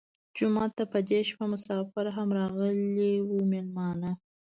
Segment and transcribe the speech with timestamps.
[0.35, 4.11] جومات ته په دې شپه مسافر هم راغلي وو مېلمانه.